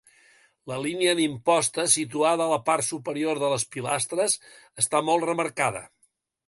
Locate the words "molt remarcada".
5.13-5.89